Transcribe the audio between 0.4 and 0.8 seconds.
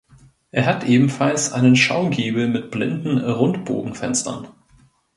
Er